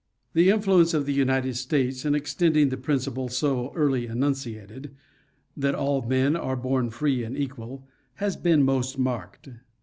The 0.33 0.49
influence 0.49 0.95
of 0.95 1.05
the 1.05 1.13
United 1.13 1.55
States 1.57 2.05
in 2.05 2.15
extending 2.15 2.69
the 2.69 2.75
principle 2.75 3.29
so 3.29 3.71
early 3.75 4.07
enunciated, 4.07 4.95
"'that 5.55 5.75
all 5.75 6.01
men 6.01 6.35
are 6.35 6.55
born 6.55 6.89
free 6.89 7.23
and 7.23 7.37
equal" 7.37 7.87
has 8.15 8.35
been 8.35 8.63
most 8.63 8.97
marked. 8.97 9.49